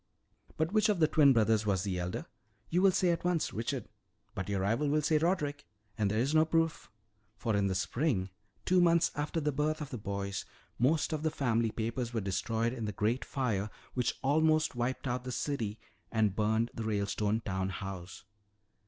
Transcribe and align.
"But 0.57 0.71
which 0.73 0.89
of 0.89 0.99
the 0.99 1.07
twin 1.07 1.31
brothers 1.31 1.67
was 1.67 1.83
the 1.83 1.99
elder? 1.99 2.25
You 2.71 2.81
will 2.81 2.89
say 2.89 3.11
at 3.11 3.23
once, 3.23 3.53
Richard. 3.53 3.87
But 4.33 4.49
your 4.49 4.61
rival 4.61 4.89
will 4.89 5.03
say 5.03 5.19
Roderick. 5.19 5.63
And 5.95 6.09
there 6.09 6.17
is 6.17 6.33
no 6.33 6.43
proof. 6.43 6.89
For 7.37 7.55
in 7.55 7.67
the 7.67 7.75
spring, 7.75 8.31
two 8.65 8.81
months 8.81 9.11
after 9.13 9.39
the 9.39 9.51
birth 9.51 9.79
of 9.79 9.91
the 9.91 9.99
boys, 9.99 10.43
most 10.79 11.13
of 11.13 11.21
the 11.21 11.29
family 11.29 11.69
papers 11.69 12.15
were 12.15 12.19
destroyed 12.21 12.73
in 12.73 12.85
the 12.85 12.91
great 12.91 13.23
fire 13.23 13.69
which 13.93 14.17
almost 14.23 14.73
wiped 14.73 15.05
out 15.07 15.23
the 15.23 15.31
city 15.31 15.77
and 16.11 16.35
burned 16.35 16.71
the 16.73 16.81
Ralestone 16.83 17.41
town 17.41 17.69
house. 17.69 18.23